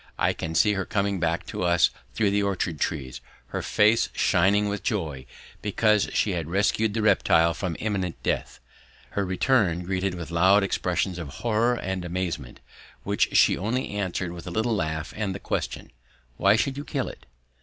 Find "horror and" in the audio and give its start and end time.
11.45-12.03